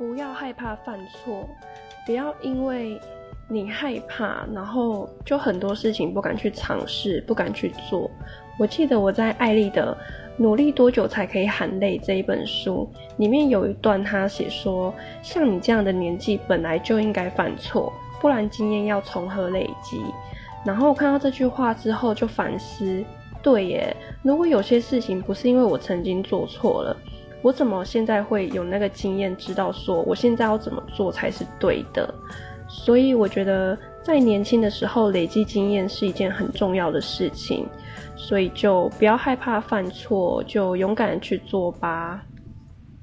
[0.00, 1.46] 不要害怕犯错，
[2.06, 2.98] 不要因为
[3.46, 8.10] 你害怕，然后就很多事情不敢去尝试，不敢去做。
[8.58, 9.94] 我记得我在艾丽的
[10.42, 14.90] 《努力多久才可以喊累》这一本书里面有一段，他写说
[15.22, 17.92] ：“像你这样的年纪，本来就应该犯错，
[18.22, 20.00] 不然经验要从何累积？”
[20.64, 23.04] 然后我看到这句话之后，就反思：
[23.42, 26.96] 对耶，如果有些事情不是因为我曾经做错了。
[27.42, 32.12] 我怎么现在会有那个经验，知道说我现在要怎么做才是对的？
[32.68, 37.66] 所以我觉得在年轻的时候累积经验是一件很重要的事情，
[38.14, 42.22] 所以就不要害怕犯错，就勇敢去做吧。